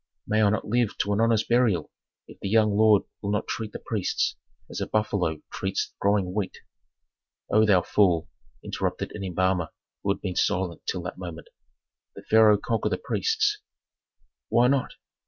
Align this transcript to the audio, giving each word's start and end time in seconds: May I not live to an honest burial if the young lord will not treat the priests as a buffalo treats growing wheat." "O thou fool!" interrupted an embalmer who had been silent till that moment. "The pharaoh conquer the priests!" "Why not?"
May 0.25 0.41
I 0.41 0.49
not 0.49 0.65
live 0.65 0.97
to 0.97 1.13
an 1.13 1.21
honest 1.21 1.47
burial 1.47 1.91
if 2.27 2.39
the 2.39 2.49
young 2.49 2.75
lord 2.75 3.03
will 3.21 3.29
not 3.29 3.45
treat 3.47 3.71
the 3.71 3.77
priests 3.77 4.35
as 4.67 4.81
a 4.81 4.87
buffalo 4.87 5.43
treats 5.53 5.93
growing 5.99 6.33
wheat." 6.33 6.57
"O 7.51 7.67
thou 7.67 7.83
fool!" 7.83 8.27
interrupted 8.63 9.11
an 9.13 9.23
embalmer 9.23 9.69
who 10.01 10.09
had 10.13 10.19
been 10.21 10.35
silent 10.35 10.81
till 10.87 11.03
that 11.03 11.19
moment. 11.19 11.49
"The 12.15 12.23
pharaoh 12.23 12.57
conquer 12.57 12.89
the 12.89 12.97
priests!" 12.97 13.59
"Why 14.49 14.67
not?" 14.67 14.95